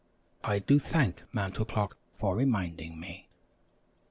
I 0.43 0.57
do 0.57 0.79
thank 0.79 1.21
Mantel 1.31 1.63
Clock 1.63 1.95
for 2.15 2.35
reminding 2.35 2.99
me. 2.99 3.29